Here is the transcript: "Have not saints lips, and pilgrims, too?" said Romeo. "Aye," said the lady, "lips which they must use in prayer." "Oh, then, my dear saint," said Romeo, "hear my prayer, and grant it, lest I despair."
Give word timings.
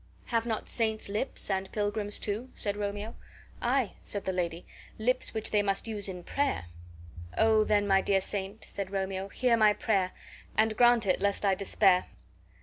"Have 0.29 0.47
not 0.47 0.67
saints 0.67 1.09
lips, 1.09 1.47
and 1.51 1.71
pilgrims, 1.71 2.17
too?" 2.17 2.49
said 2.55 2.75
Romeo. 2.75 3.13
"Aye," 3.61 3.91
said 4.01 4.25
the 4.25 4.33
lady, 4.33 4.65
"lips 4.97 5.31
which 5.35 5.51
they 5.51 5.61
must 5.61 5.87
use 5.87 6.09
in 6.09 6.23
prayer." 6.23 6.63
"Oh, 7.37 7.63
then, 7.63 7.85
my 7.85 8.01
dear 8.01 8.19
saint," 8.19 8.65
said 8.67 8.89
Romeo, 8.89 9.29
"hear 9.29 9.55
my 9.55 9.73
prayer, 9.73 10.11
and 10.57 10.75
grant 10.75 11.05
it, 11.05 11.21
lest 11.21 11.45
I 11.45 11.53
despair." 11.53 12.05